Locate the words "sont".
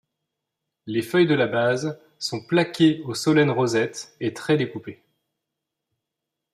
2.17-2.43